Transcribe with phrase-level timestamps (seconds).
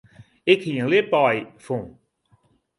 [0.51, 1.85] Ik hie in ljipaai fûn.